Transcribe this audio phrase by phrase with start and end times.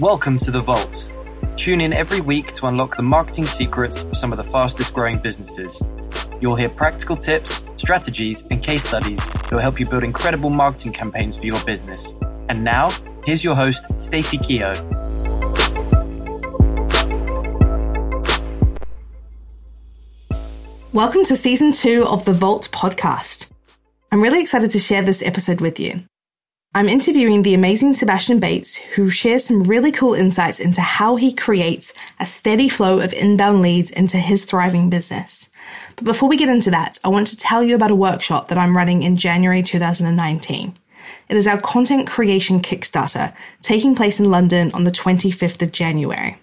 [0.00, 1.08] Welcome to The Vault.
[1.56, 5.18] Tune in every week to unlock the marketing secrets of some of the fastest growing
[5.18, 5.80] businesses.
[6.40, 10.94] You'll hear practical tips, strategies, and case studies that will help you build incredible marketing
[10.94, 12.16] campaigns for your business.
[12.48, 12.90] And now,
[13.24, 14.74] here's your host, Stacey Keogh.
[20.92, 23.48] Welcome to season two of the Vault podcast.
[24.10, 26.02] I'm really excited to share this episode with you.
[26.78, 31.32] I'm interviewing the amazing Sebastian Bates, who shares some really cool insights into how he
[31.32, 35.50] creates a steady flow of inbound leads into his thriving business.
[35.96, 38.58] But before we get into that, I want to tell you about a workshop that
[38.58, 40.78] I'm running in January 2019.
[41.28, 46.38] It is our content creation Kickstarter, taking place in London on the 25th of January.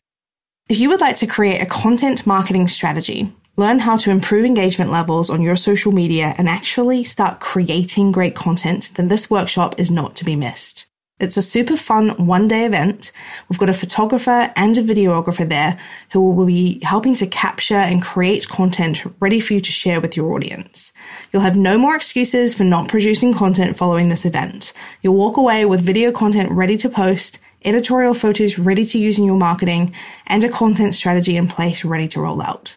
[0.67, 4.91] If you would like to create a content marketing strategy, learn how to improve engagement
[4.91, 9.91] levels on your social media, and actually start creating great content, then this workshop is
[9.91, 10.85] not to be missed.
[11.18, 13.13] It's a super fun one day event.
[13.48, 15.79] We've got a photographer and a videographer there
[16.12, 20.18] who will be helping to capture and create content ready for you to share with
[20.18, 20.91] your audience.
[21.32, 24.74] You'll have no more excuses for not producing content following this event.
[25.01, 29.24] You'll walk away with video content ready to post, editorial photos ready to use in
[29.24, 29.96] your marketing,
[30.27, 32.76] and a content strategy in place ready to roll out.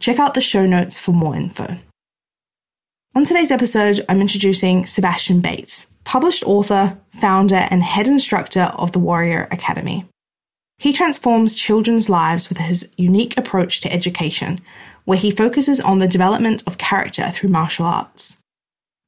[0.00, 1.76] Check out the show notes for more info.
[3.14, 8.98] On today's episode, I'm introducing Sebastian Bates, published author, founder, and head instructor of the
[8.98, 10.06] Warrior Academy.
[10.78, 14.60] He transforms children's lives with his unique approach to education,
[15.04, 18.38] where he focuses on the development of character through martial arts.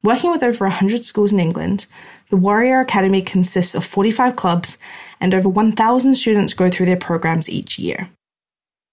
[0.02, 1.86] Working with over 100 schools in England,
[2.28, 4.76] the Warrior Academy consists of 45 clubs
[5.20, 8.10] and over 1,000 students go through their programs each year.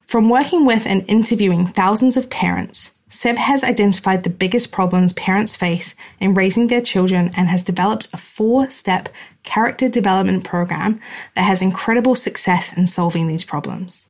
[0.09, 5.55] From working with and interviewing thousands of parents, Seb has identified the biggest problems parents
[5.55, 9.09] face in raising their children and has developed a four step
[9.43, 10.99] character development program
[11.35, 14.07] that has incredible success in solving these problems.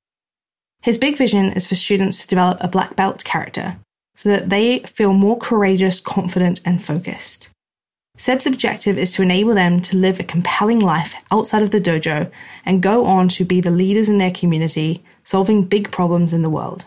[0.84, 3.78] His big vision is for students to develop a black belt character
[4.16, 7.50] so that they feel more courageous, confident, and focused.
[8.20, 12.30] Seb's objective is to enable them to live a compelling life outside of the dojo
[12.66, 16.50] and go on to be the leaders in their community, solving big problems in the
[16.50, 16.86] world.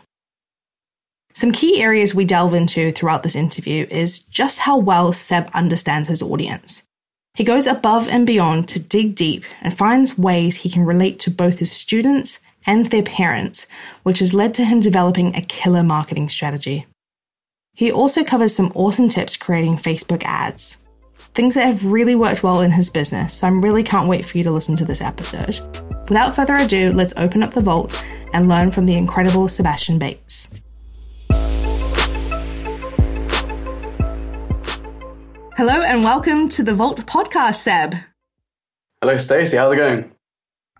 [1.33, 6.11] Some key areas we delve into throughout this interview is just how well Seb understands
[6.11, 6.83] his audience.
[7.33, 11.31] He goes above and beyond to dig deep and finds ways he can relate to
[11.31, 13.67] both his students and their parents,
[14.03, 16.85] which has led to him developing a killer marketing strategy.
[17.73, 20.77] He also covers some awesome tips creating Facebook ads
[21.35, 24.37] things that have really worked well in his business, so I really can't wait for
[24.37, 25.61] you to listen to this episode.
[26.09, 28.05] Without further ado, let's open up the vault
[28.35, 30.49] and learn from the incredible Sebastian Bates.
[35.57, 37.95] Hello and welcome to the Vault podcast, Seb.
[39.01, 39.57] Hello, Stacey.
[39.57, 40.12] How's it going?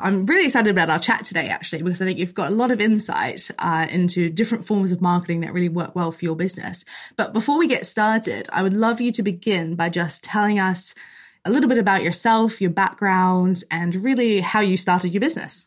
[0.03, 2.73] I'm really excited about our chat today, actually, because I think you've got a lot
[2.73, 6.85] of insight uh, into different forms of marketing that really work well for your business.
[7.17, 10.97] But before we get started, I would love you to begin by just telling us
[11.45, 15.67] a little bit about yourself, your background, and really how you started your business.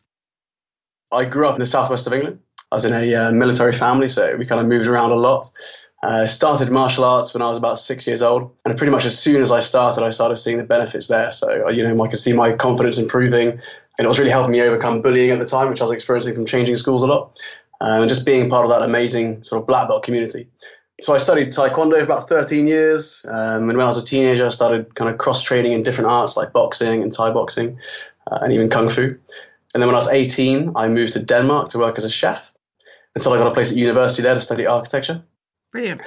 [1.10, 2.40] I grew up in the southwest of England.
[2.70, 5.50] I was in a uh, military family, so we kind of moved around a lot.
[6.02, 9.18] Uh, started martial arts when I was about six years old, and pretty much as
[9.18, 11.32] soon as I started, I started seeing the benefits there.
[11.32, 13.60] So, you know, I could see my confidence improving,
[13.98, 16.34] and it was really helping me overcome bullying at the time, which I was experiencing
[16.34, 17.38] from changing schools a lot,
[17.80, 20.48] um, and just being part of that amazing sort of black belt community.
[21.02, 24.46] So I studied taekwondo for about 13 years, um, and when I was a teenager,
[24.46, 27.78] I started kind of cross training in different arts like boxing and Thai boxing,
[28.30, 29.16] uh, and even kung fu.
[29.74, 32.42] And then when I was 18, I moved to Denmark to work as a chef,
[33.14, 35.22] until I got a place at university there to study architecture.
[35.72, 36.00] Brilliant.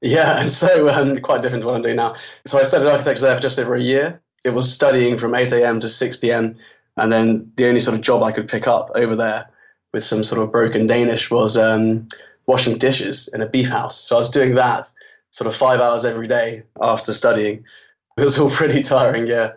[0.00, 2.16] Yeah, and so um, quite different to what I'm doing now.
[2.46, 4.20] So I studied architecture there for just over a year.
[4.44, 5.80] It was studying from 8 a.m.
[5.80, 6.56] to 6 p.m.
[6.96, 9.50] And then the only sort of job I could pick up over there
[9.92, 12.08] with some sort of broken Danish was um,
[12.46, 14.00] washing dishes in a beef house.
[14.00, 14.90] So I was doing that
[15.30, 17.64] sort of five hours every day after studying.
[18.16, 19.52] It was all pretty tiring, yeah.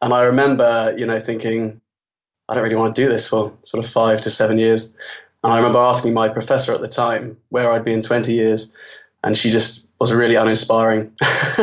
[0.00, 1.82] And I remember, you know, thinking,
[2.48, 4.96] I don't really want to do this for sort of five to seven years.
[5.42, 8.72] And I remember asking my professor at the time where I'd be in 20 years,
[9.22, 11.12] and she just was really uninspiring.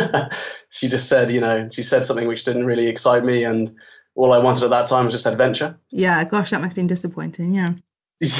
[0.69, 3.75] she just said, you know, she said something which didn't really excite me, and
[4.15, 5.77] all I wanted at that time was just adventure.
[5.89, 7.55] Yeah, gosh, that must have been disappointing.
[7.55, 7.69] Yeah.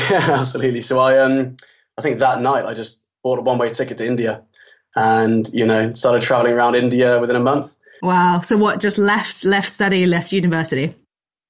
[0.10, 0.80] Yeah, absolutely.
[0.80, 1.58] So I, um,
[1.98, 4.44] I think that night I just bought a one-way ticket to India,
[4.96, 7.76] and you know, started traveling around India within a month.
[8.02, 8.42] Wow.
[8.42, 8.80] So what?
[8.80, 10.96] Just left, left study, left university.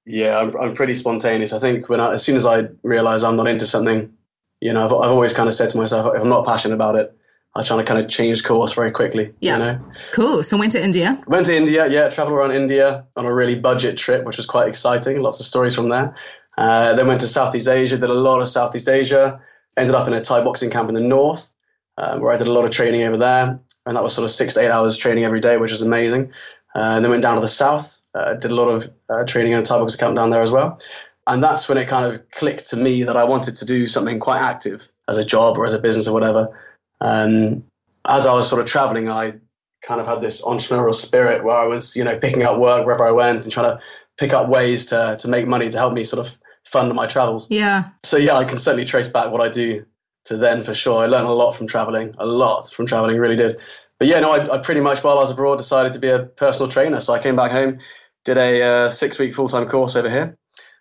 [0.05, 1.53] Yeah, I'm, I'm pretty spontaneous.
[1.53, 4.13] I think when I, as soon as I realize I'm not into something,
[4.61, 6.95] you know, I've, I've always kind of said to myself, if I'm not passionate about
[6.95, 7.15] it,
[7.55, 9.31] I was trying to kind of change course very quickly.
[9.39, 9.57] Yeah.
[9.57, 9.79] You know?
[10.11, 10.43] Cool.
[10.43, 11.21] So went to India.
[11.27, 14.67] Went to India, yeah, traveled around India on a really budget trip, which was quite
[14.67, 15.19] exciting.
[15.19, 16.15] Lots of stories from there.
[16.57, 19.39] Uh, then went to Southeast Asia, did a lot of Southeast Asia.
[19.77, 21.51] Ended up in a Thai boxing camp in the north,
[21.97, 23.59] uh, where I did a lot of training over there.
[23.85, 26.31] And that was sort of six to eight hours training every day, which was amazing.
[26.75, 29.51] Uh, and then went down to the south, uh, did a lot of uh, training
[29.51, 30.79] in a Thai boxing camp down there as well.
[31.27, 34.19] And that's when it kind of clicked to me that I wanted to do something
[34.19, 36.59] quite active as a job or as a business or whatever.
[36.99, 37.63] And
[38.05, 39.35] as I was sort of traveling, I
[39.81, 43.05] kind of had this entrepreneurial spirit where I was, you know, picking up work wherever
[43.05, 43.83] I went and trying to
[44.17, 46.33] pick up ways to, to make money to help me sort of
[46.65, 47.47] fund my travels.
[47.49, 47.89] Yeah.
[48.03, 49.85] So yeah, I can certainly trace back what I do
[50.25, 51.03] to then for sure.
[51.03, 53.57] I learned a lot from traveling, a lot from traveling, really did.
[53.99, 56.19] But yeah, no, I, I pretty much while I was abroad decided to be a
[56.19, 56.99] personal trainer.
[56.99, 57.79] So I came back home,
[58.23, 60.37] did a uh, six week full time course over here,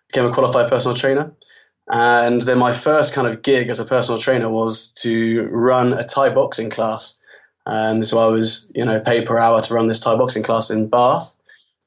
[0.07, 1.33] became a qualified personal trainer.
[1.89, 6.07] And then my first kind of gig as a personal trainer was to run a
[6.07, 7.19] Thai boxing class.
[7.65, 10.69] Um, so I was, you know, paid per hour to run this Thai boxing class
[10.69, 11.33] in Bath.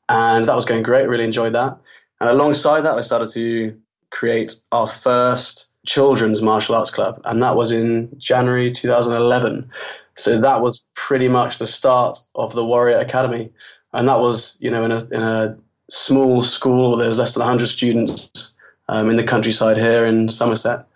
[0.09, 1.79] And that was going great, really enjoyed that.
[2.21, 3.79] And alongside that, I started to
[4.11, 7.21] create our first children's martial arts club.
[7.25, 9.71] And that was in January 2011.
[10.17, 13.51] So that was pretty much the start of the Warrior Academy.
[13.93, 15.59] And that was, you know, in a, in a
[15.91, 18.56] small school, there was less than 100 students
[18.89, 20.87] um, in the countryside here in Somerset.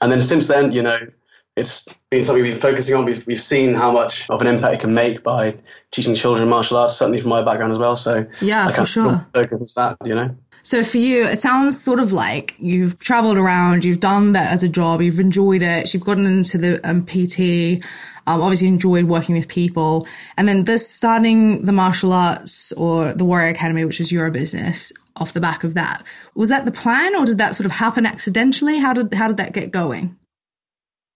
[0.00, 0.96] And then since then, you know,
[1.56, 3.04] it's been something we've been focusing on.
[3.04, 5.56] We've, we've seen how much of an impact it can make by
[5.92, 7.94] teaching children martial arts, certainly from my background as well.
[7.94, 9.26] So yeah, for sure.
[9.32, 10.36] Focus that, you know.
[10.62, 14.62] So for you, it sounds sort of like you've traveled around, you've done that as
[14.62, 17.84] a job, you've enjoyed it, you've gotten into the um, PT,
[18.26, 20.08] um, obviously enjoyed working with people,
[20.38, 24.90] and then this starting the martial arts or the Warrior Academy, which is your business,
[25.16, 26.02] off the back of that.
[26.34, 28.78] Was that the plan, or did that sort of happen accidentally?
[28.78, 30.16] How did how did that get going?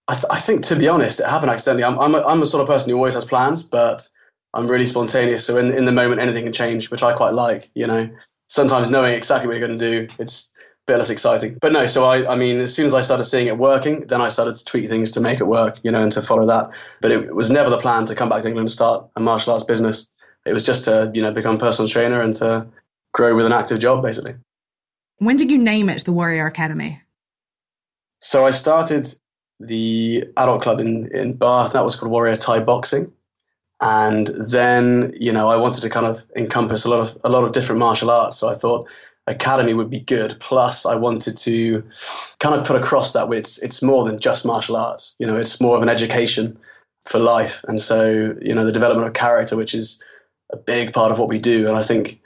[0.06, 1.84] I, th- I think, to be honest, it happened accidentally.
[1.84, 4.08] I'm I'm a, I'm a sort of person who always has plans, but
[4.54, 5.44] I'm really spontaneous.
[5.44, 7.70] So in in the moment, anything can change, which I quite like.
[7.74, 8.10] You know,
[8.48, 11.58] sometimes knowing exactly what you're going to do, it's a bit less exciting.
[11.60, 14.22] But no, so I, I mean, as soon as I started seeing it working, then
[14.22, 16.70] I started to tweak things to make it work, you know, and to follow that.
[17.02, 19.20] But it, it was never the plan to come back to England and start a
[19.20, 20.10] martial arts business.
[20.46, 22.68] It was just to, you know, become personal trainer and to
[23.18, 24.36] grow with an active job, basically.
[25.18, 27.02] When did you name it the Warrior Academy?
[28.20, 29.12] So I started
[29.58, 31.72] the adult club in, in Bath.
[31.72, 33.12] That was called Warrior Thai Boxing.
[33.80, 37.44] And then, you know, I wanted to kind of encompass a lot of a lot
[37.44, 38.38] of different martial arts.
[38.38, 38.88] So I thought
[39.26, 40.38] academy would be good.
[40.40, 41.84] Plus, I wanted to
[42.38, 45.16] kind of put across that it's it's more than just martial arts.
[45.18, 46.58] You know, it's more of an education
[47.04, 47.64] for life.
[47.66, 50.02] And so, you know, the development of character, which is
[50.52, 51.68] a big part of what we do.
[51.68, 52.20] And I think,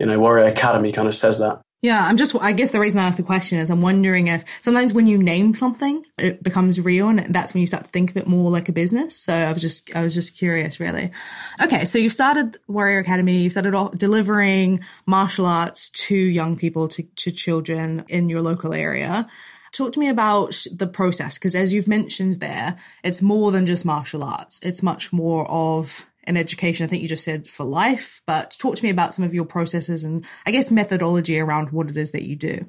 [0.00, 1.60] you know, Warrior Academy kind of says that.
[1.82, 4.44] Yeah, I'm just, I guess the reason I asked the question is I'm wondering if
[4.60, 8.10] sometimes when you name something, it becomes real and that's when you start to think
[8.10, 9.16] of it more like a business.
[9.16, 11.10] So I was just, I was just curious really.
[11.62, 11.86] Okay.
[11.86, 17.30] So you've started Warrior Academy, you've started delivering martial arts to young people, to, to
[17.30, 19.26] children in your local area.
[19.72, 23.86] Talk to me about the process because as you've mentioned there, it's more than just
[23.86, 24.60] martial arts.
[24.62, 26.84] It's much more of an education.
[26.84, 29.44] I think you just said for life, but talk to me about some of your
[29.44, 32.68] processes and I guess methodology around what it is that you do.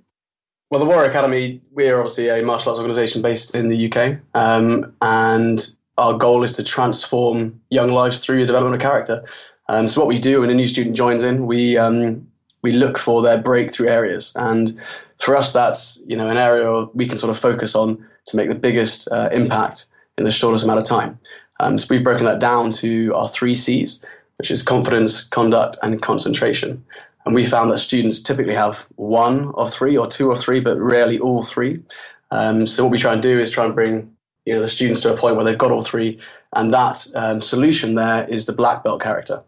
[0.70, 4.94] Well, the Warrior Academy, we're obviously a martial arts organisation based in the UK, um,
[5.02, 9.26] and our goal is to transform young lives through the development of character.
[9.68, 12.28] Um, so what we do when a new student joins in, we um,
[12.62, 14.80] we look for their breakthrough areas, and
[15.20, 18.48] for us, that's you know an area we can sort of focus on to make
[18.48, 19.88] the biggest uh, impact
[20.18, 21.20] in the shortest amount of time.
[21.62, 24.04] Um, so we've broken that down to our three C's,
[24.38, 26.84] which is confidence, conduct, and concentration.
[27.24, 30.80] And we found that students typically have one of three or two or three, but
[30.80, 31.84] rarely all three.
[32.32, 34.16] Um, so what we try and do is try and bring
[34.46, 36.20] you know the students to a point where they've got all three,
[36.52, 39.44] and that um, solution there is the black belt character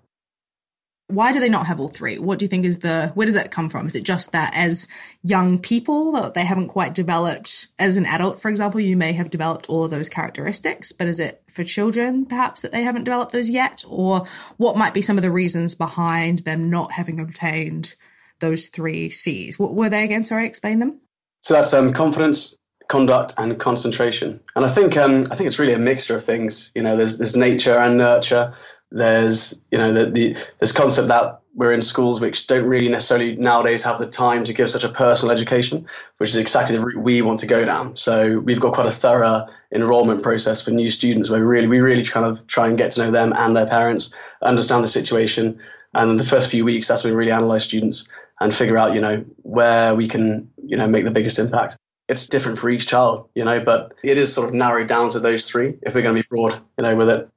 [1.13, 2.17] why do they not have all three?
[2.17, 3.85] What do you think is the, where does that come from?
[3.85, 4.87] Is it just that as
[5.23, 9.29] young people that they haven't quite developed, as an adult, for example, you may have
[9.29, 13.31] developed all of those characteristics, but is it for children perhaps that they haven't developed
[13.31, 13.83] those yet?
[13.87, 14.25] Or
[14.57, 17.95] what might be some of the reasons behind them not having obtained
[18.39, 19.59] those three C's?
[19.59, 20.25] What were they again?
[20.25, 20.99] Sorry, explain them.
[21.41, 24.39] So that's um, confidence, conduct, and concentration.
[24.55, 26.71] And I think um, I think it's really a mixture of things.
[26.73, 28.55] You know, there's there's nature and nurture.
[28.93, 33.35] There's you know the, the this concept that we're in schools which don't really necessarily
[33.35, 37.01] nowadays have the time to give such a personal education, which is exactly the route
[37.01, 37.97] we want to go down.
[37.97, 41.79] So we've got quite a thorough enrollment process for new students where we really we
[41.79, 45.59] really kind of try and get to know them and their parents, understand the situation,
[45.93, 48.07] and the first few weeks that's when we really analyze students
[48.39, 51.77] and figure out you know where we can you know make the biggest impact
[52.09, 55.19] it's different for each child, you know, but it is sort of narrowed down to
[55.19, 57.29] those three if we're going to be broad, you know, with it.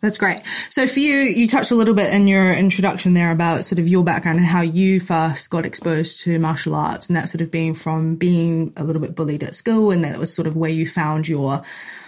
[0.00, 0.40] That's great.
[0.68, 3.88] So for you, you touched a little bit in your introduction there about sort of
[3.88, 7.50] your background and how you first got exposed to martial arts and that sort of
[7.50, 10.70] being from being a little bit bullied at school and that was sort of where
[10.70, 11.62] you found your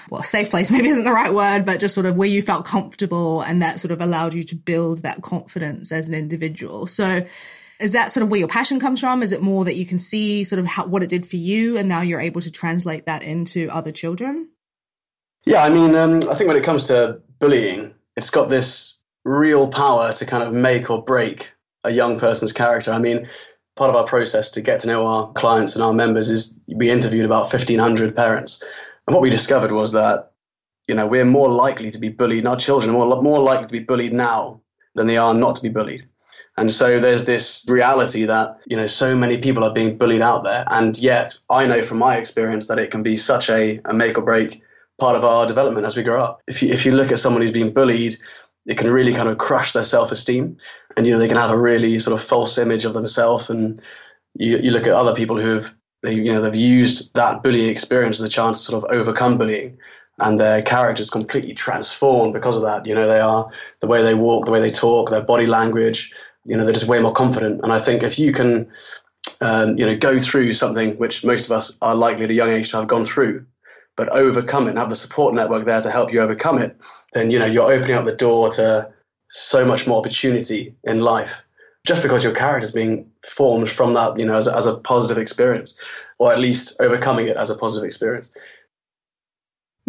[0.09, 2.65] well, safe place maybe isn't the right word, but just sort of where you felt
[2.65, 6.87] comfortable and that sort of allowed you to build that confidence as an individual.
[6.87, 7.27] So
[7.81, 9.21] is that sort of where your passion comes from?
[9.21, 11.77] Is it more that you can see sort of how, what it did for you
[11.77, 14.51] and now you're able to translate that into other children?
[15.45, 19.69] Yeah, I mean, um, I think when it comes to bullying, it's got this real
[19.69, 21.53] power to kind of make or break
[21.85, 22.93] a young person's character.
[22.93, 23.29] I mean,
[23.77, 26.91] part of our process to get to know our clients and our members is we
[26.91, 28.63] interviewed about 1,500 parents.
[29.07, 30.33] And what we discovered was that,
[30.87, 33.73] you know, we're more likely to be bullied, our children are more, more likely to
[33.73, 34.61] be bullied now
[34.95, 36.07] than they are not to be bullied.
[36.57, 40.45] And so there's this reality that, you know, so many people are being bullied out
[40.45, 40.65] there.
[40.67, 44.19] And yet I know from my experience that it can be such a, a make
[44.19, 44.61] or break
[45.01, 46.43] part of our development as we grow up.
[46.47, 48.19] If you, if you look at someone who's being bullied,
[48.67, 50.59] it can really kind of crush their self esteem.
[50.97, 53.51] And, you know, they can have a really sort of false image of themselves.
[53.51, 53.81] And
[54.35, 57.71] you, you look at other people who have, they, you know, they've used that bullying
[57.71, 59.79] experience as a chance to sort of overcome bullying
[60.21, 62.87] and their character is completely transformed because of that.
[62.87, 66.13] You know, they are the way they walk, the way they talk, their body language,
[66.45, 67.61] you know, they're just way more confident.
[67.63, 68.71] And I think if you can,
[69.41, 72.51] um, you know, go through something which most of us are likely at a young
[72.51, 73.47] age to have gone through,
[74.01, 76.75] but overcome it and have the support network there to help you overcome it,
[77.13, 78.91] then, you know, you're opening up the door to
[79.29, 81.43] so much more opportunity in life
[81.87, 85.21] just because your character is being formed from that, you know, as as a positive
[85.21, 85.79] experience,
[86.19, 88.33] or at least overcoming it as a positive experience.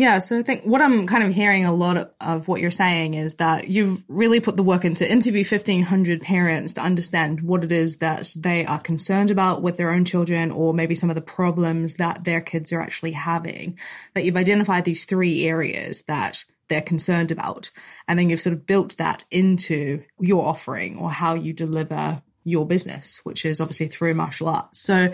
[0.02, 2.72] Yeah, so I think what I'm kind of hearing a lot of, of, what you're
[2.72, 7.64] saying is that you've really put the work into interview 1500 parents to understand what
[7.64, 11.16] it is that they are concerned about with their own children or maybe some of
[11.16, 13.78] the problems that their kids are actually having.
[14.16, 17.70] That you've identified these three areas that they're concerned about.
[18.08, 22.66] And then you've sort of built that into your offering or how you deliver your
[22.66, 24.82] business, which is obviously through martial arts.
[24.82, 25.14] So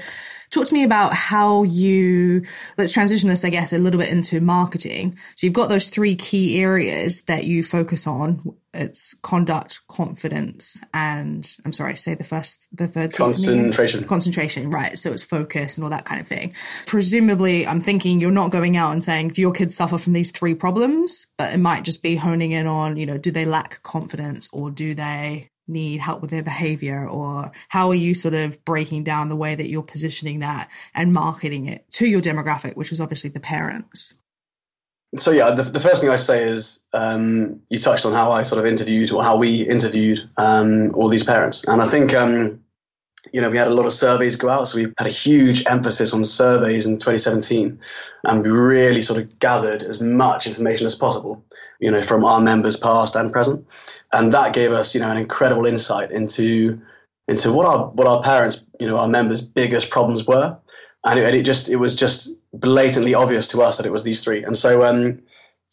[0.49, 2.43] talk to me about how you,
[2.77, 5.17] let's transition this, I guess, a little bit into marketing.
[5.35, 8.41] So you've got those three key areas that you focus on.
[8.73, 13.11] It's conduct, confidence, and I'm sorry, say the first, the third.
[13.13, 14.03] Concentration.
[14.03, 14.97] Concentration, right.
[14.97, 16.53] So it's focus and all that kind of thing.
[16.85, 20.31] Presumably, I'm thinking you're not going out and saying, do your kids suffer from these
[20.31, 21.25] three problems?
[21.37, 24.69] But it might just be honing in on, you know, do they lack confidence or
[24.69, 29.29] do they need help with their behavior or how are you sort of breaking down
[29.29, 33.29] the way that you're positioning that and marketing it to your demographic which is obviously
[33.29, 34.13] the parents?
[35.17, 38.43] So yeah the, the first thing i say is um, you touched on how i
[38.43, 41.67] sort of interviewed or how we interviewed um, all these parents.
[41.67, 42.61] And i think um,
[43.33, 45.65] you know we had a lot of surveys go out so we had a huge
[45.65, 47.79] emphasis on surveys in 2017
[48.23, 51.43] and we really sort of gathered as much information as possible
[51.79, 53.65] you know from our members past and present
[54.11, 56.81] and that gave us, you know, an incredible insight into
[57.27, 60.57] into what our what our parents, you know, our members' biggest problems were,
[61.03, 64.03] and it, and it just it was just blatantly obvious to us that it was
[64.03, 64.43] these three.
[64.43, 65.21] And so, um,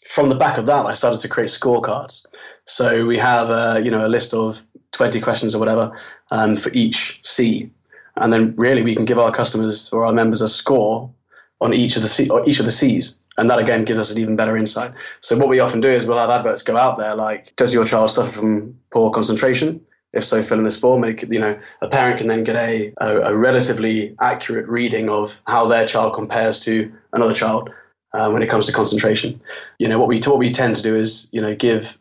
[0.08, 2.26] from the back of that, I started to create scorecards.
[2.66, 6.72] So we have, a, you know, a list of twenty questions or whatever um, for
[6.72, 7.70] each C,
[8.16, 11.12] and then really we can give our customers or our members a score
[11.60, 13.20] on each of the C, or each of the C's.
[13.36, 14.92] And that again gives us an even better insight.
[15.20, 17.84] So what we often do is we'll have adverts go out there like, does your
[17.84, 19.84] child suffer from poor concentration?
[20.12, 21.02] If so, fill in this form.
[21.02, 25.40] And you know, a parent can then get a, a, a, relatively accurate reading of
[25.44, 27.70] how their child compares to another child
[28.12, 29.40] uh, when it comes to concentration.
[29.78, 31.98] You know, what we what we tend to do is you know give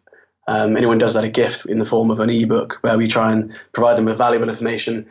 [0.47, 3.31] um, anyone does that a gift in the form of an ebook where we try
[3.31, 5.07] and provide them with valuable information.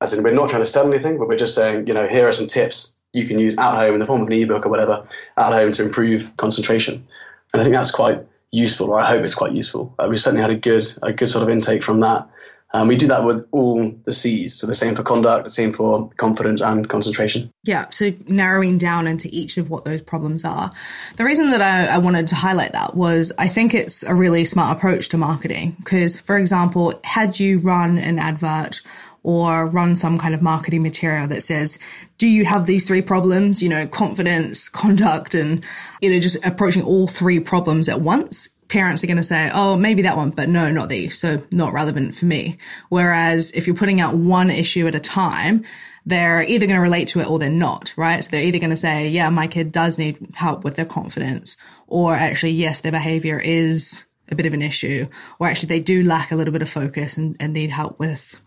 [0.00, 2.26] As in, we're not trying to sell anything, but we're just saying, you know, here
[2.26, 4.68] are some tips you can use at home in the form of an ebook or
[4.68, 7.04] whatever at home to improve concentration.
[7.52, 9.94] And I think that's quite useful, or I hope it's quite useful.
[9.98, 12.28] Uh, we certainly had a good a good sort of intake from that.
[12.74, 15.74] Um, we do that with all the C's, so the same for conduct, the same
[15.74, 17.50] for confidence and concentration.
[17.64, 20.70] Yeah, so narrowing down into each of what those problems are.
[21.16, 24.46] The reason that I, I wanted to highlight that was I think it's a really
[24.46, 25.76] smart approach to marketing.
[25.78, 28.80] Because, for example, had you run an advert
[29.22, 31.78] or run some kind of marketing material that says,
[32.18, 33.62] do you have these three problems?
[33.62, 35.64] You know, confidence, conduct, and,
[36.00, 38.48] you know, just approaching all three problems at once.
[38.68, 41.18] Parents are going to say, oh, maybe that one, but no, not these.
[41.18, 42.58] So not relevant for me.
[42.88, 45.64] Whereas if you're putting out one issue at a time,
[46.04, 48.24] they're either going to relate to it or they're not, right?
[48.24, 51.56] So they're either going to say, yeah, my kid does need help with their confidence,
[51.86, 55.06] or actually, yes, their behavior is a bit of an issue,
[55.38, 58.40] or actually they do lack a little bit of focus and, and need help with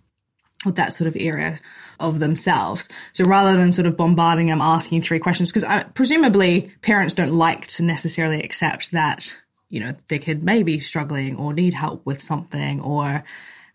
[0.66, 1.60] with that sort of area.
[2.00, 2.90] of themselves.
[3.14, 7.34] So rather than sort of bombarding them, asking three questions, because uh, presumably parents don't
[7.34, 12.06] like to necessarily accept that, you know, their kid may be struggling or need help
[12.06, 13.24] with something or,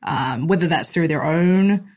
[0.02, 1.90] um, whether that's through their own,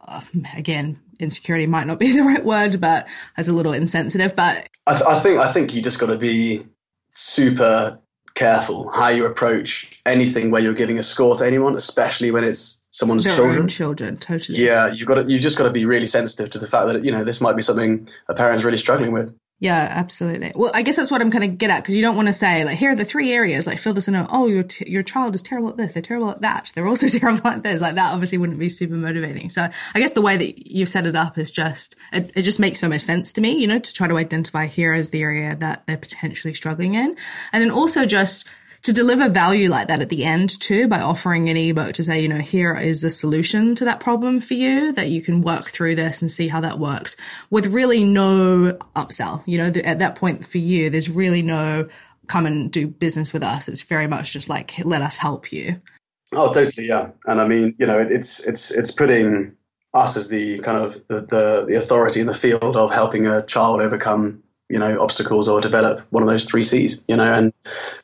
[0.00, 0.20] uh,
[0.56, 4.92] again, insecurity might not be the right word, but as a little insensitive, but I,
[4.92, 6.66] th- I think, I think you just got to be
[7.10, 8.00] super
[8.36, 12.84] careful how you approach anything where you're giving a score to anyone, especially when it's
[12.90, 13.62] someone's their children.
[13.62, 14.58] own children, totally.
[14.58, 17.04] Yeah, you've got to, you've just got to be really sensitive to the fact that
[17.04, 19.34] you know this might be something a parent's really struggling with.
[19.58, 20.52] Yeah, absolutely.
[20.54, 22.32] Well, I guess that's what I'm kind of get at because you don't want to
[22.34, 23.66] say like, here are the three areas.
[23.66, 24.14] Like, fill this in.
[24.14, 25.92] Oh, your t- your child is terrible at this.
[25.92, 26.72] They're terrible at that.
[26.74, 27.80] They're also terrible at this.
[27.80, 29.48] Like that, obviously, wouldn't be super motivating.
[29.48, 32.60] So, I guess the way that you've set it up is just it, it just
[32.60, 33.52] makes so much sense to me.
[33.52, 37.16] You know, to try to identify here as the area that they're potentially struggling in,
[37.52, 38.46] and then also just
[38.86, 42.20] to deliver value like that at the end too by offering an ebook to say,
[42.20, 45.68] you know, here is a solution to that problem for you that you can work
[45.68, 47.16] through this and see how that works
[47.50, 49.42] with really no upsell.
[49.46, 51.88] You know, at that point for you, there's really no
[52.28, 53.68] come and do business with us.
[53.68, 55.80] It's very much just like, let us help you.
[56.32, 56.86] Oh, totally.
[56.86, 57.10] Yeah.
[57.26, 59.56] And I mean, you know, it's, it's, it's putting
[59.94, 63.44] us as the kind of the, the, the authority in the field of helping a
[63.44, 67.52] child overcome you know obstacles or develop one of those three C's you know and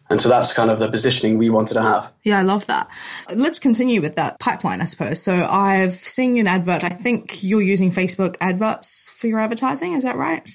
[0.09, 2.89] and so that's kind of the positioning we wanted to have yeah I love that
[3.35, 7.63] let's continue with that pipeline I suppose so I've seen an advert I think you're
[7.63, 10.49] using Facebook adverts for your advertising is that right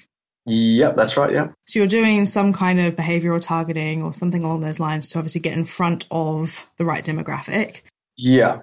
[0.48, 1.32] Yep, that's right.
[1.32, 1.48] Yeah.
[1.66, 5.42] So you're doing some kind of behavioral targeting or something along those lines to obviously
[5.42, 7.82] get in front of the right demographic.
[8.16, 8.62] Yeah.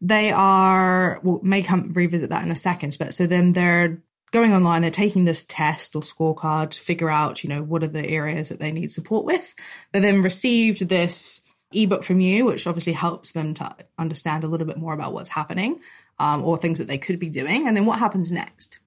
[0.00, 4.02] They are, well, may come revisit that in a second, but so then they're
[4.32, 7.88] going online, they're taking this test or scorecard to figure out, you know, what are
[7.88, 9.54] the areas that they need support with.
[9.92, 14.66] They then received this ebook from you, which obviously helps them to understand a little
[14.66, 15.80] bit more about what's happening
[16.18, 17.68] um, or things that they could be doing.
[17.68, 18.78] And then what happens next?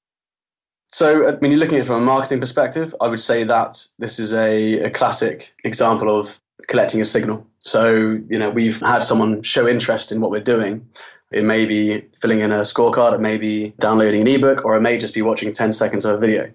[0.90, 3.86] So, I mean, you're looking at it from a marketing perspective, I would say that
[4.00, 7.48] this is a, a classic example of collecting a signal.
[7.60, 10.90] So, you know, we've had someone show interest in what we're doing
[11.32, 14.82] it may be filling in a scorecard, it may be downloading an ebook, or it
[14.82, 16.52] may just be watching 10 seconds of a video.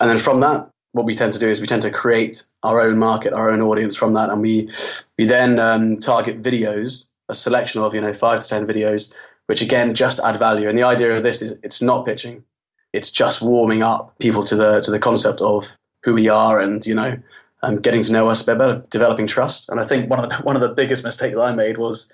[0.00, 2.80] And then from that, what we tend to do is we tend to create our
[2.80, 4.70] own market, our own audience from that, and we
[5.18, 9.12] we then um, target videos, a selection of you know five to ten videos,
[9.46, 10.68] which again just add value.
[10.68, 12.44] And the idea of this is it's not pitching,
[12.92, 15.66] it's just warming up people to the to the concept of
[16.04, 17.18] who we are, and you know,
[17.62, 19.68] um, getting to know us better, developing trust.
[19.70, 22.10] And I think one of the one of the biggest mistakes I made was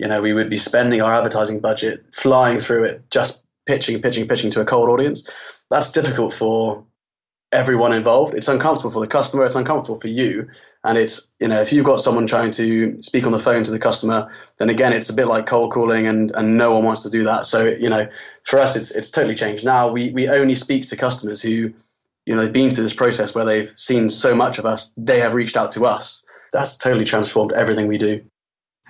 [0.00, 4.26] you know, we would be spending our advertising budget flying through it, just pitching, pitching,
[4.26, 5.28] pitching to a cold audience.
[5.68, 6.86] That's difficult for
[7.52, 8.34] everyone involved.
[8.34, 9.44] It's uncomfortable for the customer.
[9.44, 10.48] It's uncomfortable for you.
[10.82, 13.70] And it's, you know, if you've got someone trying to speak on the phone to
[13.70, 17.02] the customer, then again, it's a bit like cold calling and, and no one wants
[17.02, 17.46] to do that.
[17.46, 18.08] So, you know,
[18.44, 19.66] for us, it's, it's totally changed.
[19.66, 21.74] Now we, we only speak to customers who,
[22.24, 25.20] you know, they've been through this process where they've seen so much of us, they
[25.20, 26.24] have reached out to us.
[26.54, 28.22] That's totally transformed everything we do.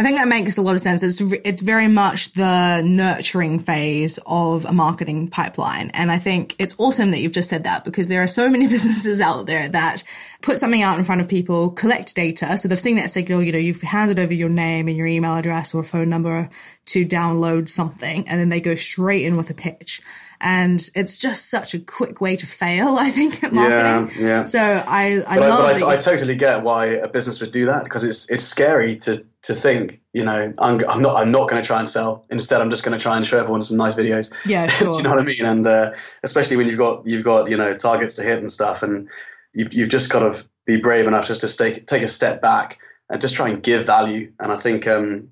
[0.00, 1.02] I think that makes a lot of sense.
[1.02, 6.74] It's it's very much the nurturing phase of a marketing pipeline, and I think it's
[6.78, 10.02] awesome that you've just said that because there are so many businesses out there that
[10.40, 13.42] put something out in front of people, collect data, so they've seen that signal.
[13.42, 16.48] You know, you've handed over your name and your email address or phone number
[16.86, 20.00] to download something, and then they go straight in with a pitch
[20.40, 22.96] and it's just such a quick way to fail.
[22.98, 24.22] I think at marketing.
[24.22, 24.44] Yeah, yeah.
[24.44, 25.60] So I, I but love.
[25.60, 28.44] I, but I, I, totally get why a business would do that because it's it's
[28.44, 31.88] scary to to think, you know, I'm, I'm not I'm not going to try and
[31.88, 32.26] sell.
[32.30, 34.32] Instead, I'm just going to try and show everyone some nice videos.
[34.44, 34.90] Yeah, sure.
[34.90, 35.44] do you know what I mean?
[35.44, 38.82] And uh, especially when you've got you've got you know targets to hit and stuff,
[38.82, 39.08] and
[39.54, 42.78] you've you've just got to be brave enough just to take take a step back
[43.08, 44.32] and just try and give value.
[44.38, 45.30] And I think um,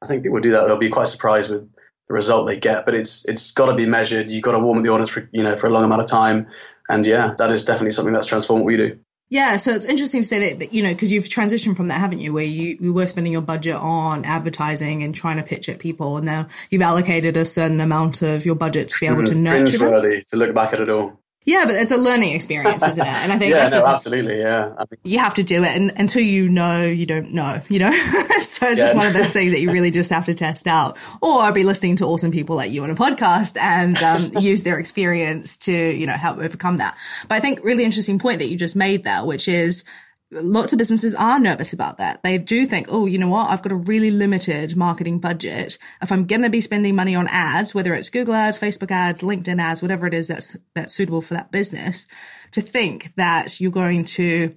[0.00, 0.66] I think people do that.
[0.66, 1.68] They'll be quite surprised with
[2.06, 2.84] the result they get.
[2.84, 4.30] But it's it's got to be measured.
[4.30, 6.08] You've got to warm up the audience for you know for a long amount of
[6.08, 6.46] time.
[6.88, 8.98] And yeah, that is definitely something that's transformed what we do.
[9.30, 12.00] Yeah, so it's interesting to say that, that you know, because you've transitioned from that,
[12.00, 12.32] haven't you?
[12.32, 16.16] Where you, you were spending your budget on advertising and trying to pitch at people,
[16.16, 19.78] and now you've allocated a certain amount of your budget to be able to nurture
[19.78, 20.22] them.
[20.30, 21.20] To look back at it all.
[21.48, 23.08] Yeah, but it's a learning experience, isn't it?
[23.08, 24.74] And I think yeah, that's no, a, absolutely, yeah.
[24.76, 27.78] I mean, you have to do it, and until you know, you don't know, you
[27.78, 27.90] know.
[27.90, 27.96] so
[28.36, 28.74] it's yeah.
[28.74, 31.64] just one of those things that you really just have to test out, or be
[31.64, 35.72] listening to awesome people like you on a podcast and um, use their experience to,
[35.72, 36.94] you know, help overcome that.
[37.28, 39.84] But I think really interesting point that you just made there, which is
[40.30, 42.22] lots of businesses are nervous about that.
[42.22, 43.50] They do think, oh, you know what?
[43.50, 45.78] I've got a really limited marketing budget.
[46.02, 49.22] If I'm going to be spending money on ads, whether it's Google ads, Facebook ads,
[49.22, 52.06] LinkedIn ads, whatever it is that's, that's suitable for that business,
[52.52, 54.54] to think that you're going to,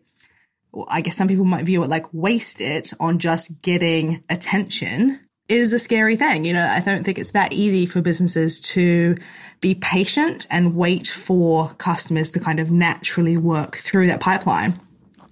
[0.88, 5.74] I guess some people might view it like waste it on just getting attention is
[5.74, 6.46] a scary thing.
[6.46, 9.18] You know, I don't think it's that easy for businesses to
[9.60, 14.80] be patient and wait for customers to kind of naturally work through that pipeline.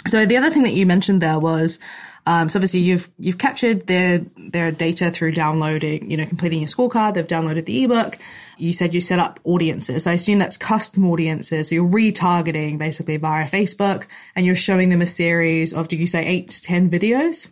[0.07, 1.79] So the other thing that you mentioned there was,
[2.25, 6.67] um, so obviously you've you've captured their their data through downloading, you know, completing your
[6.67, 7.13] scorecard.
[7.13, 8.17] They've downloaded the ebook.
[8.57, 10.05] You said you set up audiences.
[10.05, 11.69] I assume that's custom audiences.
[11.69, 16.07] So you're retargeting basically via Facebook, and you're showing them a series of, did you
[16.07, 17.49] say eight to ten videos?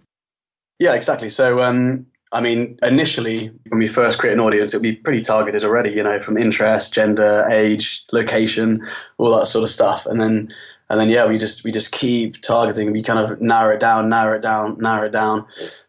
[0.79, 1.29] Yeah, exactly.
[1.29, 5.63] So um, I mean, initially, when we first create an audience, it'll be pretty targeted
[5.63, 8.86] already, you know, from interest, gender, age, location,
[9.17, 10.05] all that sort of stuff.
[10.05, 10.53] And then,
[10.89, 12.91] and then, yeah, we just, we just keep targeting.
[12.91, 15.47] We kind of narrow it down, narrow it down, narrow it down,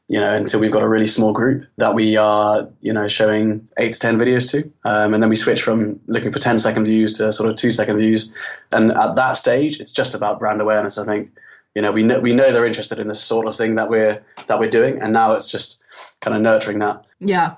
[0.08, 3.68] you know, until we've got a really small group that we are, you know, showing
[3.78, 4.72] eight to 10 videos to.
[4.84, 7.70] Um, and then we switch from looking for 10 second views to sort of two
[7.70, 8.32] second views.
[8.72, 11.30] And at that stage, it's just about brand awareness, I think.
[11.74, 14.24] You know, we know, we know they're interested in the sort of thing that we're,
[14.48, 15.00] that we're doing.
[15.00, 15.80] And now it's just,
[16.20, 17.04] kind of nurturing that.
[17.20, 17.57] Yeah.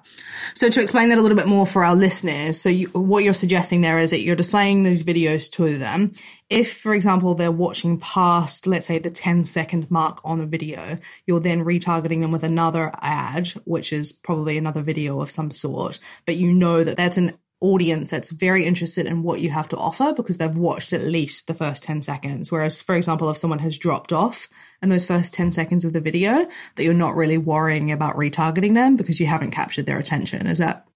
[0.55, 3.33] So to explain that a little bit more for our listeners, so you, what you're
[3.35, 6.12] suggesting there is that you're displaying these videos to them.
[6.49, 10.99] If, for example, they're watching past, let's say, the 10 second mark on a video,
[11.27, 16.01] you're then retargeting them with another ad, which is probably another video of some sort,
[16.27, 19.77] but you know that that's an audience that's very interested in what you have to
[19.77, 22.51] offer because they've watched at least the first 10 seconds.
[22.51, 24.49] Whereas, for example, if someone has dropped off
[24.83, 26.46] in those first 10 seconds of the video,
[26.77, 30.46] that you're not really worrying about retargeting them because you haven't captured their attention.
[30.46, 30.87] Is that?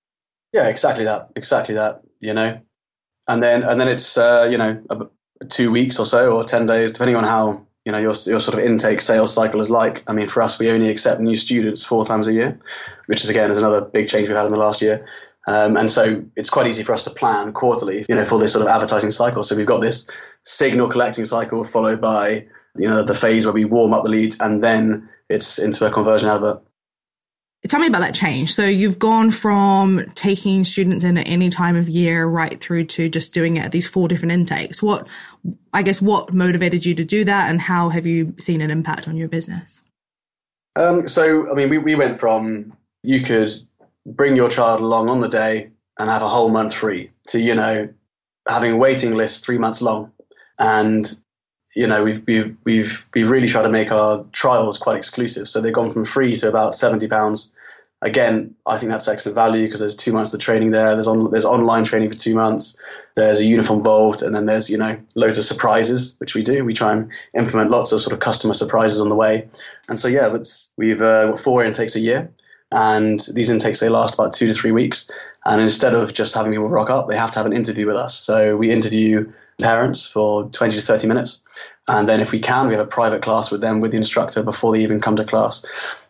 [0.52, 1.30] Yeah, exactly that.
[1.36, 2.60] Exactly that, you know?
[3.28, 5.10] And then, and then it's, uh, you know,
[5.50, 8.58] two weeks or so or 10 days, depending on how, you know, your, your sort
[8.58, 10.02] of intake sales cycle is like.
[10.06, 12.58] I mean, for us, we only accept new students four times a year,
[13.06, 15.06] which is again, is another big change we've had in the last year.
[15.46, 18.52] Um, and so it's quite easy for us to plan quarterly, you know, for this
[18.52, 19.42] sort of advertising cycle.
[19.42, 20.10] So we've got this
[20.42, 24.40] signal collecting cycle followed by, you know, the phase where we warm up the leads
[24.40, 26.62] and then it's into a conversion advert.
[27.68, 28.54] Tell me about that change.
[28.54, 33.08] So you've gone from taking students in at any time of year right through to
[33.08, 34.82] just doing it at these four different intakes.
[34.82, 35.06] What,
[35.72, 39.08] I guess, what motivated you to do that and how have you seen an impact
[39.08, 39.80] on your business?
[40.76, 43.52] Um, so, I mean, we, we went from you could
[44.06, 47.54] bring your child along on the day and have a whole month free to, you
[47.54, 47.88] know,
[48.46, 50.12] having a waiting list three months long.
[50.58, 51.10] And,
[51.74, 55.48] you know, we've, we've, we've, we really tried to make our trials quite exclusive.
[55.48, 57.50] So they've gone from free to about £70.
[58.02, 60.92] Again, I think that's excellent value because there's two months of training there.
[60.92, 62.76] There's on, there's online training for two months.
[63.14, 66.66] There's a uniform involved, and then there's you know loads of surprises, which we do.
[66.66, 69.48] We try and implement lots of sort of customer surprises on the way.
[69.88, 70.36] And so yeah,
[70.76, 72.30] we've uh, four intakes a year,
[72.74, 75.08] and these intakes they last about two to three weeks.
[75.46, 77.96] And instead of just having people rock up, they have to have an interview with
[77.96, 78.18] us.
[78.18, 81.42] So we interview parents for 20 to 30 minutes.
[81.86, 84.42] And then if we can, we have a private class with them with the instructor
[84.42, 85.64] before they even come to class.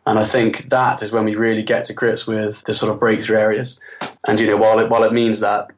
[0.06, 3.00] And I think that is when we really get to grips with the sort of
[3.00, 3.78] breakthrough areas.
[4.26, 5.70] And you know, while it while it means that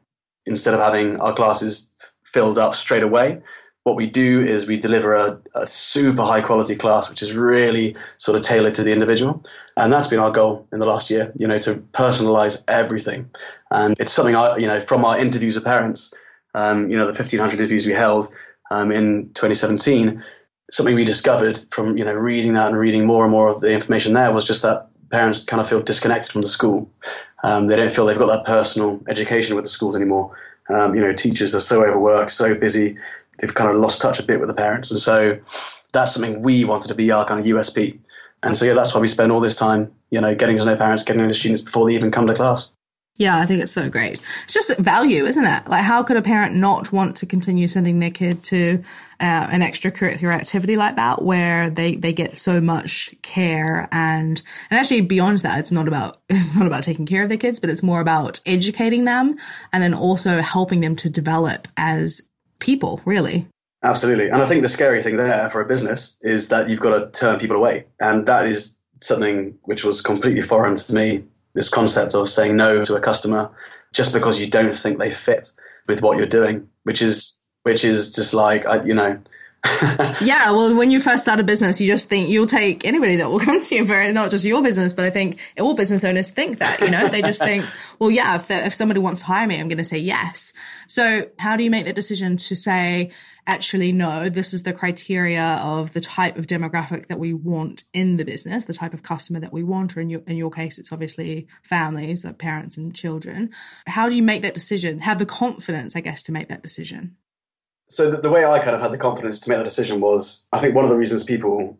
[0.45, 1.91] instead of having our classes
[2.23, 3.41] filled up straight away,
[3.87, 7.95] what we do is we deliver a, a, super high quality class, which is really
[8.17, 9.45] sort of tailored to the individual.
[9.77, 13.29] And that's been our goal in the last year, you know, to personalize everything.
[13.71, 16.13] And it's something I, you know, from our interviews with parents,
[16.53, 18.27] um, you know, the 1500 interviews we held
[18.69, 20.21] um, in 2017,
[20.69, 23.71] something we discovered from, you know, reading that and reading more and more of the
[23.71, 26.91] information there was just that parents kind of feel disconnected from the school.
[27.41, 30.37] Um, they don't feel they've got that personal education with the schools anymore.
[30.69, 32.97] Um, you know, teachers are so overworked, so busy,
[33.39, 34.91] they've kind of lost touch a bit with the parents.
[34.91, 35.39] And so
[35.91, 37.99] that's something we wanted to be our kind of USP.
[38.43, 40.75] And so, yeah, that's why we spend all this time, you know, getting to know
[40.75, 42.69] parents, getting to know the students before they even come to class.
[43.17, 44.21] Yeah, I think it's so great.
[44.43, 45.67] It's just value, isn't it?
[45.67, 48.83] Like, how could a parent not want to continue sending their kid to
[49.19, 54.79] uh, an extracurricular activity like that, where they they get so much care and and
[54.79, 57.71] actually beyond that, it's not about it's not about taking care of their kids, but
[57.71, 59.37] it's more about educating them
[59.73, 62.21] and then also helping them to develop as
[62.59, 63.47] people, really.
[63.83, 64.29] Absolutely.
[64.29, 67.19] And I think the scary thing there for a business is that you've got to
[67.19, 67.85] turn people away.
[67.99, 72.83] And that is something which was completely foreign to me this concept of saying no
[72.83, 73.51] to a customer
[73.93, 75.51] just because you don't think they fit
[75.87, 79.19] with what you're doing, which is which is just like you know
[80.21, 83.29] yeah, well, when you first start a business, you just think you'll take anybody that
[83.29, 86.29] will come to you for not just your business, but I think all business owners
[86.29, 87.65] think that, you know, they just think,
[87.99, 90.53] well, yeah, if, if somebody wants to hire me, I'm going to say yes.
[90.87, 93.11] So how do you make the decision to say,
[93.45, 98.17] actually, no, this is the criteria of the type of demographic that we want in
[98.17, 100.77] the business, the type of customer that we want, or in your, in your case,
[100.77, 103.49] it's obviously families, like parents and children.
[103.87, 104.99] How do you make that decision?
[104.99, 107.15] Have the confidence, I guess, to make that decision?
[107.87, 110.45] So the, the, way I kind of had the confidence to make that decision was
[110.51, 111.77] I think one of the reasons people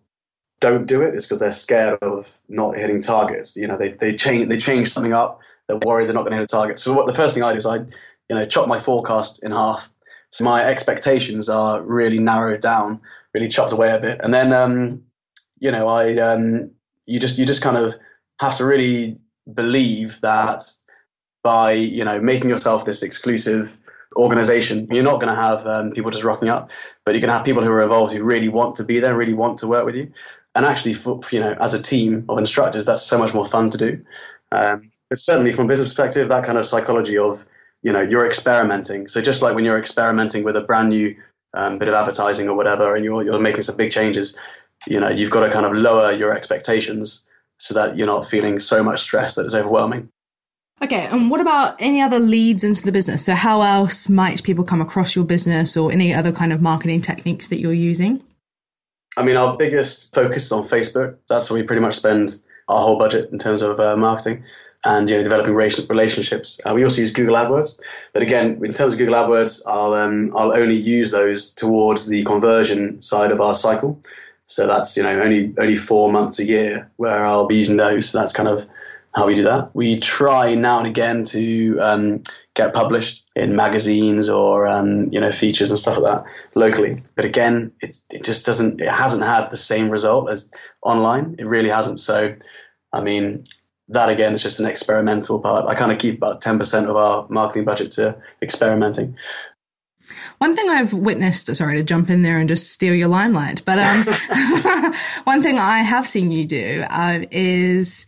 [0.60, 3.56] don't do it's because they're scared of not hitting targets.
[3.56, 6.38] You know, they, they change they change something up, they're worried they're not going to
[6.38, 6.80] hit a target.
[6.80, 9.52] So what the first thing I do is I, you know, chop my forecast in
[9.52, 9.90] half.
[10.32, 13.02] So my expectations are really narrowed down,
[13.34, 15.04] really chopped away a bit, and then um,
[15.60, 16.72] you know, I um,
[17.06, 17.96] you just you just kind of
[18.40, 19.20] have to really
[19.52, 20.64] believe that
[21.44, 23.78] by you know making yourself this exclusive
[24.16, 26.72] organization, you're not going to have um, people just rocking up,
[27.06, 29.16] but you're going to have people who are involved who really want to be there,
[29.16, 30.12] really want to work with you
[30.58, 33.70] and actually, for, you know, as a team of instructors, that's so much more fun
[33.70, 34.04] to do.
[34.52, 37.46] Um, but certainly, from a business perspective, that kind of psychology of
[37.84, 39.08] you know you're experimenting.
[39.08, 41.16] So just like when you're experimenting with a brand new
[41.54, 44.36] um, bit of advertising or whatever, and you're you're making some big changes,
[44.88, 47.28] you know you've got to kind of lower your expectations
[47.60, 50.10] so that you're not feeling so much stress that it's overwhelming.
[50.82, 53.26] Okay, and what about any other leads into the business?
[53.26, 57.02] So, how else might people come across your business or any other kind of marketing
[57.02, 58.22] techniques that you're using?
[59.18, 61.18] I mean, our biggest focus is on Facebook.
[61.28, 64.44] That's where we pretty much spend our whole budget in terms of uh, marketing
[64.86, 66.62] and you know developing relationships.
[66.64, 67.80] Uh, we also use Google AdWords,
[68.14, 72.24] but again, in terms of Google AdWords, I'll um, I'll only use those towards the
[72.24, 74.02] conversion side of our cycle.
[74.44, 78.10] So that's you know only only four months a year where I'll be using those.
[78.10, 78.68] So that's kind of
[79.18, 79.76] how we do that.
[79.76, 85.32] We try now and again to um, get published in magazines or um, you know
[85.32, 87.02] features and stuff like that locally.
[87.16, 90.52] But again, it it just doesn't it hasn't had the same result as
[90.84, 91.38] online.
[91.40, 92.00] It really hasn't.
[92.00, 92.36] So,
[92.94, 93.46] I mean,
[93.90, 95.68] that again is just an experimental part.
[95.68, 99.18] I kind of keep about ten percent of our marketing budget to experimenting.
[100.38, 103.80] One thing I've witnessed, sorry to jump in there and just steal your limelight, but
[103.80, 108.06] um, one thing I have seen you do uh, is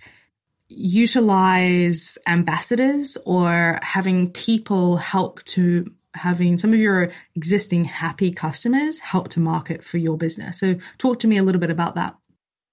[0.70, 9.30] utilize ambassadors or having people help to having some of your existing happy customers help
[9.30, 10.60] to market for your business.
[10.60, 12.16] So talk to me a little bit about that.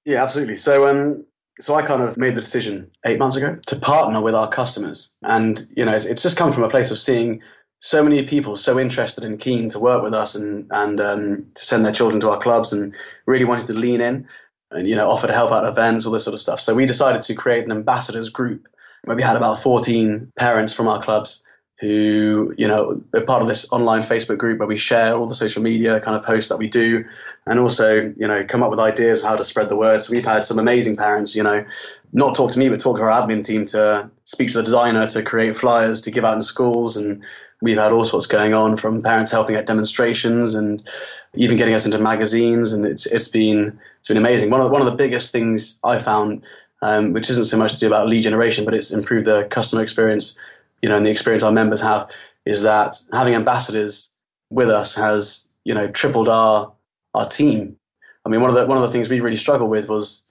[0.05, 0.57] Yeah, absolutely.
[0.57, 1.25] So um
[1.59, 5.11] so I kind of made the decision 8 months ago to partner with our customers
[5.23, 7.41] and you know it's, it's just come from a place of seeing
[7.81, 11.65] so many people so interested and keen to work with us and and um, to
[11.65, 12.95] send their children to our clubs and
[13.27, 14.29] really wanting to lean in
[14.71, 16.61] and you know offer to help out at events, all this sort of stuff.
[16.61, 18.69] So we decided to create an ambassadors group
[19.05, 21.43] where we had about 14 parents from our clubs
[21.79, 25.35] who you know are part of this online Facebook group where we share all the
[25.35, 27.05] social media kind of posts that we do,
[27.47, 30.01] and also you know come up with ideas of how to spread the word.
[30.01, 31.67] So we've had some amazing parents, you know,
[32.13, 35.07] not talk to me but talk to our admin team to speak to the designer
[35.09, 36.97] to create flyers to give out in schools.
[36.97, 37.25] And
[37.61, 40.89] we've had all sorts going on from parents helping at demonstrations and
[41.35, 42.73] even getting us into magazines.
[42.73, 44.49] And it's it's been it's been amazing.
[44.49, 46.43] One of the, one of the biggest things I found
[46.83, 49.83] um, which isn't so much to do about lead generation but it's improved the customer
[49.83, 50.39] experience
[50.83, 52.09] you know and the experience our members have
[52.45, 54.11] is that having ambassadors
[54.51, 56.73] with us has you know tripled our
[57.15, 57.77] our team
[58.25, 60.25] I mean one of the one of the things we really struggled with was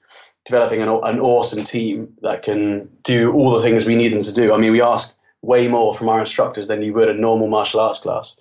[0.46, 4.34] developing an, an awesome team that can do all the things we need them to
[4.34, 7.48] do I mean we ask way more from our instructors than you would a normal
[7.48, 8.40] martial arts class.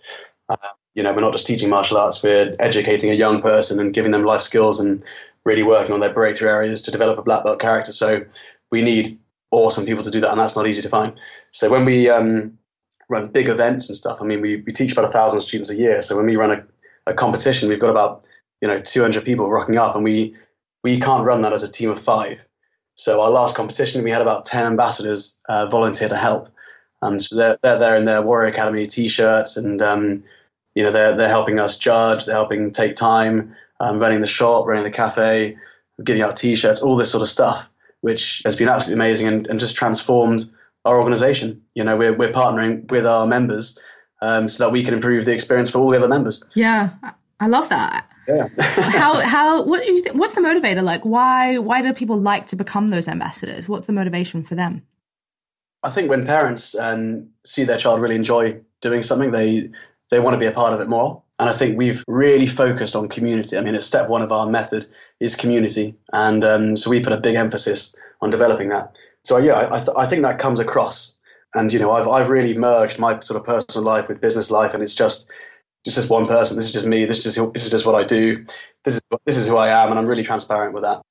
[0.49, 0.57] Uh,
[0.95, 4.11] you know, we're not just teaching martial arts; we're educating a young person and giving
[4.11, 5.03] them life skills and
[5.45, 7.93] really working on their breakthrough areas to develop a black belt character.
[7.93, 8.25] So
[8.71, 9.19] we need
[9.51, 11.19] awesome people to do that, and that's not easy to find.
[11.55, 12.59] So when we um,
[13.09, 15.77] run big events and stuff, I mean, we, we teach about a thousand students a
[15.77, 16.03] year.
[16.03, 16.65] So when we run a,
[17.07, 18.27] a competition, we've got about
[18.61, 20.37] you know 200 people rocking up, and we
[20.83, 22.39] we can't run that as a team of five.
[22.97, 26.55] So our last competition, we had about 10 ambassadors uh, volunteer to help
[27.05, 30.25] and so they're, they're there in their Warrior Academy t-shirts, and um,
[30.75, 34.67] you know they're they're helping us judge, they're helping take time, um, running the shop,
[34.67, 35.57] running the cafe,
[36.03, 37.69] giving out t-shirts, all this sort of stuff,
[38.01, 40.47] which has been absolutely amazing and, and just transformed
[40.85, 41.63] our organization.
[41.75, 43.79] You know, we're we're partnering with our members
[44.21, 46.43] um, so that we can improve the experience for all the other members.
[46.55, 46.91] Yeah.
[47.41, 48.11] I love that.
[48.29, 48.49] Yeah.
[48.59, 51.03] how how what do you th- what's the motivator like?
[51.03, 53.69] Why why do people like to become those ambassadors?
[53.69, 54.83] What's the motivation for them?
[55.83, 59.71] I think when parents um, see their child really enjoy doing something, they
[60.11, 61.23] they want to be a part of it more.
[61.39, 63.59] And I think we've really focused on community.
[63.59, 67.13] I mean, it's step one of our method is community, and um, so we put
[67.13, 68.97] a big emphasis on developing that.
[69.25, 71.15] So yeah, I, th- I think that comes across.
[71.55, 74.75] And you know, I've I've really merged my sort of personal life with business life,
[74.75, 75.31] and it's just
[75.85, 76.57] it's just one person.
[76.57, 77.05] This is just me.
[77.05, 78.45] This is just this is just what I do.
[78.85, 81.03] This is this is who I am, and I'm really transparent with that.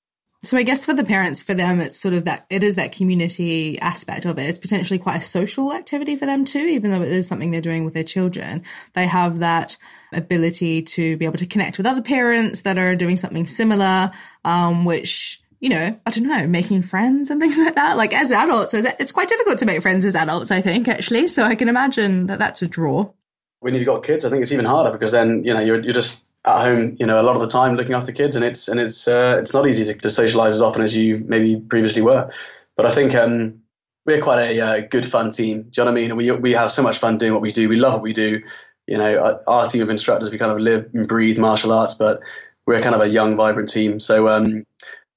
[0.43, 2.91] So I guess for the parents, for them, it's sort of that, it is that
[2.91, 4.49] community aspect of it.
[4.49, 7.61] It's potentially quite a social activity for them too, even though it is something they're
[7.61, 8.63] doing with their children.
[8.91, 9.77] They have that
[10.11, 14.11] ability to be able to connect with other parents that are doing something similar,
[14.43, 17.95] um, which, you know, I don't know, making friends and things like that.
[17.95, 21.29] Like as adults, it's quite difficult to make friends as adults, I think, actually.
[21.29, 23.13] So I can imagine that that's a draw.
[23.61, 25.93] When you've got kids, I think it's even harder because then, you know, you're, you're
[25.93, 28.67] just at home, you know, a lot of the time looking after kids, and it's
[28.67, 32.01] and it's uh, it's not easy to, to socialize as often as you maybe previously
[32.01, 32.29] were.
[32.75, 33.61] But I think um,
[34.05, 35.61] we're quite a uh, good fun team.
[35.61, 36.15] Do you know what I mean?
[36.17, 37.69] We we have so much fun doing what we do.
[37.69, 38.41] We love what we do.
[38.85, 42.19] You know, our team of instructors, we kind of live and breathe martial arts, but
[42.65, 44.01] we're kind of a young, vibrant team.
[44.01, 44.65] So, um,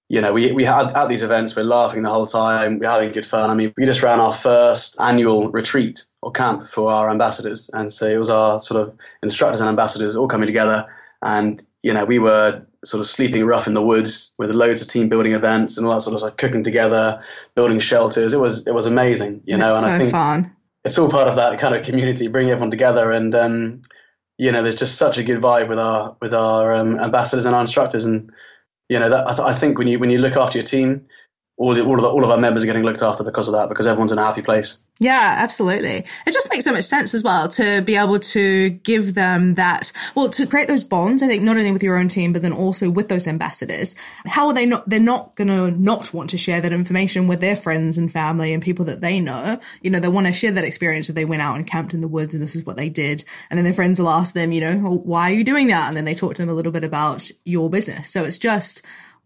[0.09, 2.79] you know, we we had at these events, we're laughing the whole time.
[2.79, 3.51] We're having good fun.
[3.51, 7.93] I mean, we just ran our first annual retreat or camp for our ambassadors, and
[7.93, 10.87] so it was our sort of instructors and ambassadors all coming together.
[11.23, 14.89] And you know, we were sort of sleeping rough in the woods with loads of
[14.89, 17.23] team building events and all that sort of like cooking together,
[17.57, 18.33] building shelters.
[18.33, 19.75] It was it was amazing, you know.
[19.75, 20.53] and so I think fun.
[20.85, 23.83] it's all part of that kind of community, bringing everyone together, and um,
[24.39, 27.57] you know, there's just such a good vibe with our with our um, ambassadors and
[27.57, 28.31] our instructors, and
[28.89, 31.07] you know, that I, th- I think when you when you look after your team,
[31.57, 33.55] all, the, all, of the, all of our members are getting looked after because of
[33.55, 34.79] that, because everyone's in a happy place.
[34.99, 36.07] Yeah, absolutely.
[36.27, 39.93] It just makes so much sense as well to be able to give them that,
[40.15, 42.55] well, to create those bonds, I think not only with your own team, but then
[42.55, 43.95] also with those ambassadors.
[44.25, 47.41] How are they not, they're not going to not want to share that information with
[47.41, 49.61] their friends and family and people that they know.
[49.83, 52.01] You know, they want to share that experience if they went out and camped in
[52.01, 53.23] the woods and this is what they did.
[53.51, 55.89] And then their friends will ask them, you know, well, why are you doing that?
[55.89, 58.09] And then they talk to them a little bit about your business.
[58.09, 58.81] So it's just,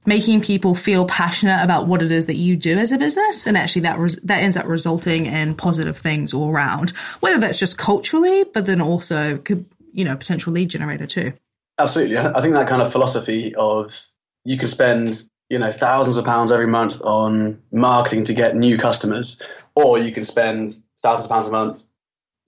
[0.06, 3.56] making people feel passionate about what it is that you do as a business and
[3.56, 7.76] actually that res- that ends up resulting in positive things all around whether that's just
[7.76, 11.32] culturally but then also could you know potential lead generator too.
[11.78, 12.18] Absolutely.
[12.18, 13.98] I think that kind of philosophy of
[14.44, 18.78] you can spend you know thousands of pounds every month on marketing to get new
[18.78, 19.40] customers
[19.74, 21.82] or you can spend thousands of pounds a month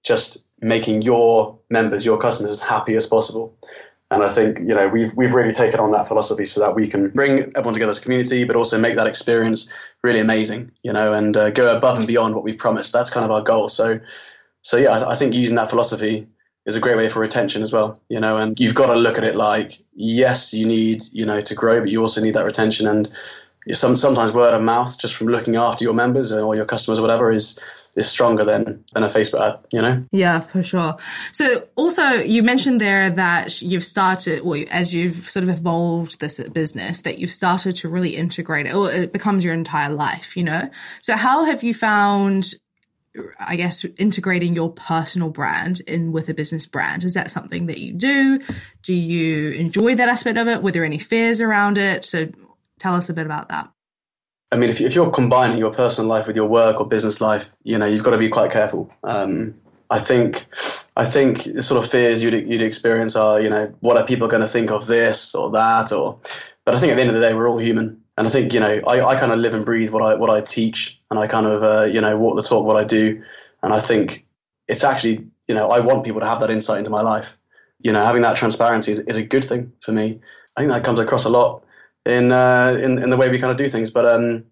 [0.05, 3.57] just making your members your customers as happy as possible
[4.13, 6.87] and I think you know we've we've really taken on that philosophy so that we
[6.87, 9.69] can bring everyone together as a community, but also make that experience
[10.03, 10.71] really amazing.
[10.83, 12.93] You know, and uh, go above and beyond what we've promised.
[12.93, 13.69] That's kind of our goal.
[13.69, 14.01] So,
[14.61, 16.29] so yeah, I, I think using that philosophy
[16.67, 18.01] is a great way for retention as well.
[18.09, 21.41] You know, and you've got to look at it like yes, you need you know
[21.41, 23.11] to grow, but you also need that retention and
[23.71, 27.03] some sometimes word of mouth just from looking after your members or your customers or
[27.03, 27.61] whatever is
[27.95, 30.05] is stronger than than a Facebook ad, you know?
[30.11, 30.97] Yeah, for sure.
[31.33, 36.41] So also you mentioned there that you've started or as you've sort of evolved this
[36.49, 40.45] business that you've started to really integrate it or it becomes your entire life, you
[40.45, 40.71] know?
[41.01, 42.55] So how have you found
[43.39, 47.05] I guess integrating your personal brand in with a business brand.
[47.05, 48.41] Is that something that you do?
[48.83, 50.63] Do you enjoy that aspect of it?
[50.63, 52.07] Were there any fears around it?
[52.07, 52.29] So
[52.83, 53.71] Tell us a bit about that.
[54.51, 57.49] I mean, if, if you're combining your personal life with your work or business life,
[57.63, 58.93] you know, you've got to be quite careful.
[59.05, 59.55] Um,
[59.89, 60.45] I think,
[60.97, 64.27] I think the sort of fears you'd, you'd experience are, you know, what are people
[64.27, 66.19] going to think of this or that, or,
[66.65, 68.03] but I think at the end of the day, we're all human.
[68.19, 70.29] And I think, you know, I, I kind of live and breathe what I, what
[70.29, 73.23] I teach and I kind of, uh, you know, walk the talk, what I do.
[73.63, 74.27] And I think
[74.67, 77.39] it's actually, you know, I want people to have that insight into my life.
[77.79, 80.21] You know, having that transparency is, is a good thing for me.
[80.57, 81.63] I think that comes across a lot
[82.07, 83.91] in uh, in in the way we kind of do things.
[83.91, 84.45] But um,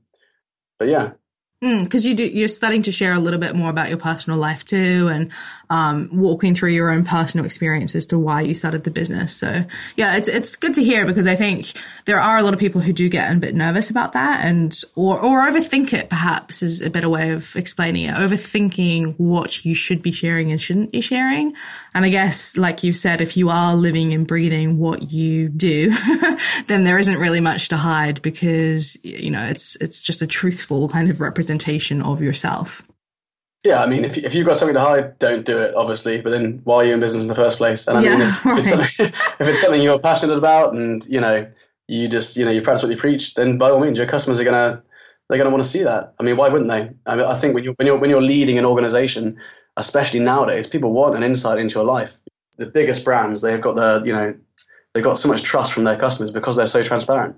[0.79, 1.13] but yeah,
[1.61, 4.39] because mm, you do, you're starting to share a little bit more about your personal
[4.39, 5.31] life too, and
[5.69, 9.37] um, walking through your own personal experience as to why you started the business.
[9.37, 11.73] So yeah, it's it's good to hear because I think
[12.07, 14.83] there are a lot of people who do get a bit nervous about that, and
[14.95, 16.09] or or overthink it.
[16.09, 18.15] Perhaps is a better way of explaining it.
[18.15, 21.53] Overthinking what you should be sharing and shouldn't be sharing.
[21.93, 25.93] And I guess, like you said, if you are living and breathing what you do,
[26.69, 30.89] then there isn't really much to hide because you know it's it's just a truthful
[30.89, 32.83] kind of representation representation of yourself.
[33.65, 36.23] Yeah, I mean, if, if you've got something to hide, don't do it, obviously.
[36.23, 37.89] But then, why are you in business in the first place?
[37.89, 38.59] And I yeah, mean, if, right.
[38.59, 41.47] it's if, it's something you're passionate about, and you know,
[41.87, 44.41] you just you know you practice what you preach, then by all means, your customers
[44.41, 44.83] are gonna
[45.29, 46.15] they're gonna want to see that.
[46.19, 46.91] I mean, why wouldn't they?
[47.05, 49.39] I mean, I think when you're, when you're when you're leading an organization,
[49.77, 52.19] especially nowadays, people want an insight into your life.
[52.57, 54.35] The biggest brands, they've got the you know
[54.95, 57.37] they've got so much trust from their customers because they're so transparent.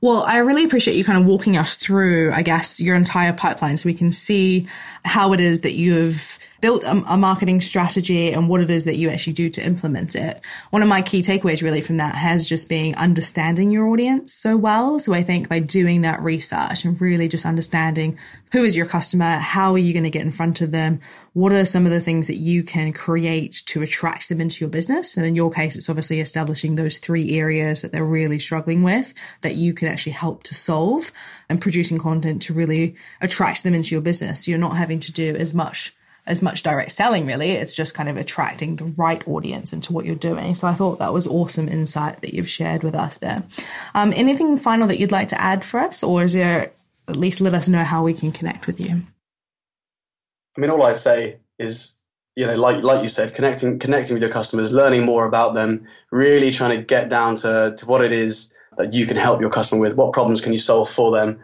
[0.00, 3.76] Well, I really appreciate you kind of walking us through, I guess, your entire pipeline
[3.76, 4.68] so we can see
[5.04, 8.96] how it is that you've built a, a, marketing strategy and what it is that
[8.96, 10.40] you actually do to implement it.
[10.70, 14.56] One of my key takeaways really from that has just been understanding your audience so
[14.56, 14.98] well.
[14.98, 18.18] So I think by doing that research and really just understanding
[18.52, 21.00] who is your customer, how are you going to get in front of them,
[21.34, 24.70] what are some of the things that you can create to attract them into your
[24.70, 25.16] business?
[25.16, 29.14] And in your case, it's obviously establishing those three areas that they're really struggling with
[29.42, 31.12] that you can actually help to solve
[31.48, 34.48] and producing content to really attract them into your business.
[34.48, 35.94] You're not having to do as much
[36.28, 37.50] as much direct selling really.
[37.50, 40.54] It's just kind of attracting the right audience into what you're doing.
[40.54, 43.42] So i thought that was awesome insight that you've shared with us there.
[43.94, 46.70] Um, anything final that you'd like to add for us or is there
[47.08, 49.02] at least let us know how we can connect with you?
[50.56, 51.98] I mean all i say is
[52.38, 55.88] you know, like like you said, connecting connecting with your customers, learning more about them,
[56.12, 59.50] really trying to get down to, to what it is that you can help your
[59.50, 61.40] customer with, what problems can you solve for them.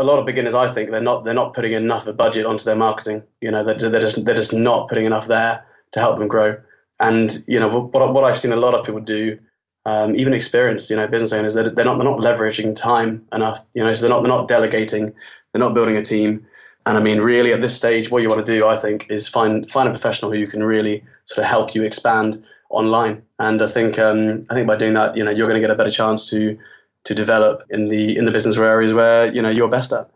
[0.00, 2.46] A lot of beginners, I think, they're not they're not putting enough of a budget
[2.46, 3.22] onto their marketing.
[3.40, 6.58] You know, they're, they're just they're just not putting enough there to help them grow.
[7.00, 9.38] And you know, what what I've seen a lot of people do,
[9.84, 13.64] um, even experienced, you know, business owners, they're, they're not they're not leveraging time enough.
[13.74, 15.14] You know, so they're not they're not delegating,
[15.52, 16.46] they're not building a team.
[16.86, 19.28] And I mean, really, at this stage, what you want to do, I think, is
[19.28, 23.22] find find a professional who can really sort of help you expand online.
[23.38, 25.72] And I think um, I think by doing that, you know, you're going to get
[25.72, 26.58] a better chance to
[27.06, 30.10] to develop in the in the business areas where you know you're best at.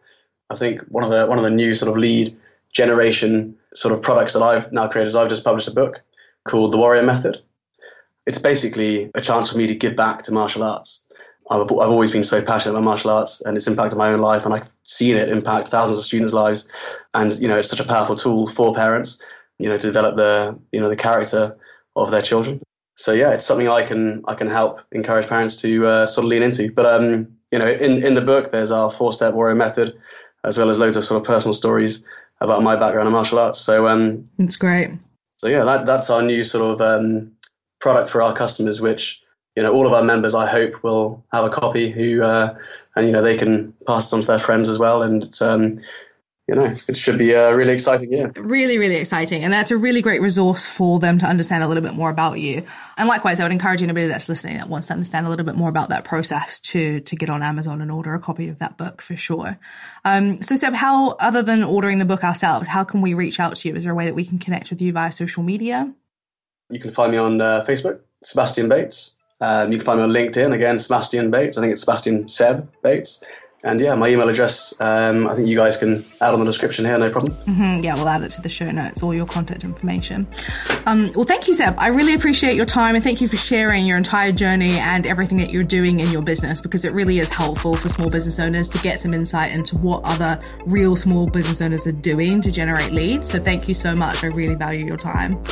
[0.51, 2.37] I think one of the one of the new sort of lead
[2.73, 6.01] generation sort of products that I've now created is I've just published a book
[6.49, 7.39] called The Warrior Method.
[8.27, 11.05] It's basically a chance for me to give back to martial arts.
[11.49, 14.45] I've, I've always been so passionate about martial arts and it's impacted my own life,
[14.45, 16.69] and I've seen it impact thousands of students' lives.
[17.15, 19.23] And you know, it's such a powerful tool for parents,
[19.59, 21.57] you know, to develop the you know the character
[21.95, 22.61] of their children.
[23.01, 26.29] So yeah, it's something I can I can help encourage parents to uh, sort of
[26.29, 26.71] lean into.
[26.71, 29.99] But um, you know, in in the book, there's our four step warrior method,
[30.45, 32.07] as well as loads of sort of personal stories
[32.43, 33.59] about my background in martial arts.
[33.59, 34.91] So um, it's great.
[35.31, 37.33] So yeah, that, that's our new sort of um,
[37.79, 39.23] product for our customers, which
[39.57, 41.91] you know all of our members, I hope, will have a copy.
[41.91, 42.55] Who uh,
[42.97, 45.41] and you know they can pass it on to their friends as well, and it's
[45.41, 45.79] um,
[46.51, 48.33] you know, it should be a really exciting year.
[48.35, 49.45] Really, really exciting.
[49.45, 52.41] And that's a really great resource for them to understand a little bit more about
[52.41, 52.65] you.
[52.99, 55.55] And likewise, I would encourage anybody that's listening that wants to understand a little bit
[55.55, 58.77] more about that process to, to get on Amazon and order a copy of that
[58.77, 59.61] book for sure.
[60.05, 63.55] Um, so Seb, how, other than ordering the book ourselves, how can we reach out
[63.55, 63.77] to you?
[63.77, 65.95] Is there a way that we can connect with you via social media?
[66.69, 69.15] You can find me on uh, Facebook, Sebastian Bates.
[69.41, 71.57] Um, you can find me on LinkedIn, again, Sebastian Bates.
[71.57, 73.23] I think it's Sebastian Seb Bates.
[73.63, 76.87] And yeah, my email address, um, I think you guys can add on the description
[76.87, 77.35] here, no problem.
[77.35, 80.27] Mm-hmm, yeah, we'll add it to the show notes, all your contact information.
[80.87, 81.75] Um, well, thank you, Seb.
[81.79, 85.37] I really appreciate your time and thank you for sharing your entire journey and everything
[85.39, 88.67] that you're doing in your business because it really is helpful for small business owners
[88.71, 92.93] to get some insight into what other real small business owners are doing to generate
[92.93, 93.29] leads.
[93.29, 94.25] So thank you so much.
[94.25, 95.43] I really value your time.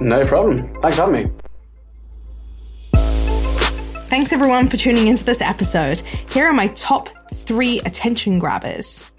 [0.00, 0.72] No problem.
[0.80, 1.32] Thanks for having me.
[4.08, 6.00] Thanks everyone for tuning into this episode.
[6.30, 7.10] Here are my top
[7.48, 9.10] three attention grabbers.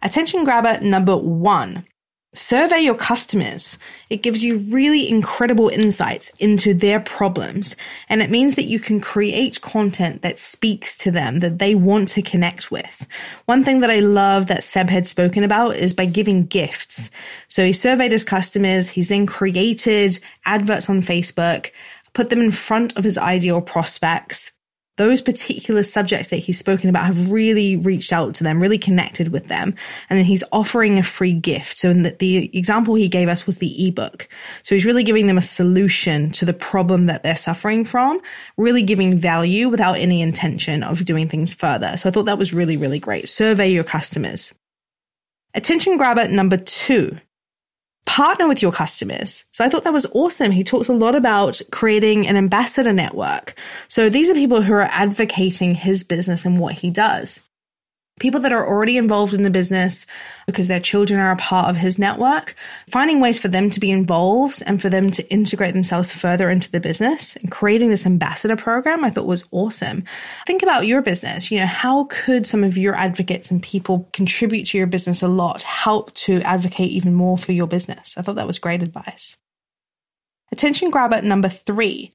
[0.00, 1.84] Attention grabber number one.
[2.32, 3.78] Survey your customers.
[4.08, 7.76] It gives you really incredible insights into their problems.
[8.08, 12.08] And it means that you can create content that speaks to them, that they want
[12.08, 13.06] to connect with.
[13.44, 17.10] One thing that I love that Seb had spoken about is by giving gifts.
[17.48, 18.88] So he surveyed his customers.
[18.88, 21.70] He's then created adverts on Facebook,
[22.14, 24.53] put them in front of his ideal prospects
[24.96, 29.28] those particular subjects that he's spoken about have really reached out to them, really connected
[29.28, 29.74] with them.
[30.08, 31.76] And then he's offering a free gift.
[31.76, 34.28] So the, the example he gave us was the ebook.
[34.62, 38.20] So he's really giving them a solution to the problem that they're suffering from,
[38.56, 41.96] really giving value without any intention of doing things further.
[41.96, 43.28] So I thought that was really, really great.
[43.28, 44.54] Survey your customers.
[45.54, 47.18] Attention grabber number two
[48.06, 49.44] partner with your customers.
[49.50, 50.50] So I thought that was awesome.
[50.52, 53.54] He talks a lot about creating an ambassador network.
[53.88, 57.48] So these are people who are advocating his business and what he does
[58.20, 60.06] people that are already involved in the business
[60.46, 62.54] because their children are a part of his network,
[62.88, 66.70] finding ways for them to be involved and for them to integrate themselves further into
[66.70, 70.04] the business and creating this ambassador program I thought was awesome.
[70.46, 71.50] Think about your business.
[71.50, 75.28] You know, how could some of your advocates and people contribute to your business a
[75.28, 78.16] lot, help to advocate even more for your business?
[78.16, 79.36] I thought that was great advice.
[80.52, 82.12] Attention grabber number three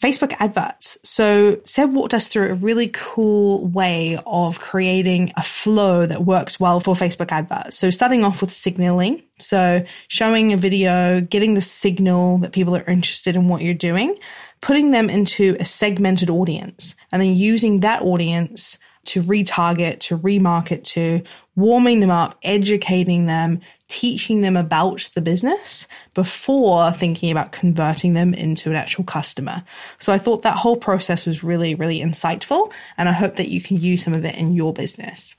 [0.00, 0.98] Facebook adverts.
[1.04, 6.60] So Seb walked us through a really cool way of creating a flow that works
[6.60, 7.78] well for Facebook adverts.
[7.78, 9.22] So starting off with signaling.
[9.38, 14.18] So showing a video, getting the signal that people are interested in what you're doing,
[14.60, 20.84] putting them into a segmented audience and then using that audience to retarget, to remarket
[20.84, 21.22] to,
[21.54, 28.34] warming them up, educating them, teaching them about the business before thinking about converting them
[28.34, 29.64] into an actual customer.
[29.98, 32.72] So I thought that whole process was really, really insightful.
[32.98, 35.36] And I hope that you can use some of it in your business.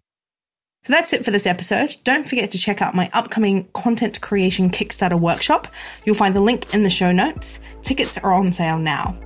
[0.83, 1.97] So that's it for this episode.
[2.05, 5.67] Don't forget to check out my upcoming content creation Kickstarter workshop.
[6.05, 7.59] You'll find the link in the show notes.
[7.81, 9.19] Tickets are on sale now.